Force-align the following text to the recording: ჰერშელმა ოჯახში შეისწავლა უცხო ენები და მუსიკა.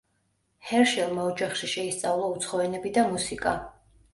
ჰერშელმა 0.69 1.25
ოჯახში 1.33 1.69
შეისწავლა 1.73 2.33
უცხო 2.33 2.63
ენები 2.65 2.93
და 2.97 3.05
მუსიკა. 3.13 3.55